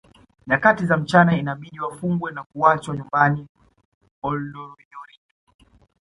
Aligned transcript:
Nyakati 0.47 0.85
za 0.85 0.97
mchana 0.97 1.37
inabidi 1.37 1.79
wafungwe 1.79 2.31
na 2.31 2.43
kuachwa 2.43 2.95
nyumbani 2.95 3.47
Olodoyiorie 4.21 5.19